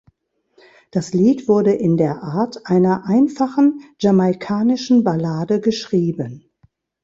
Das 0.89 1.13
Lied 1.13 1.47
wurde 1.47 1.73
in 1.73 1.95
der 1.95 2.23
Art 2.23 2.65
einer 2.65 3.05
einfachen 3.05 3.81
jamaikanischen 3.99 5.03
Ballade 5.03 5.59
geschrieben. 5.61 6.49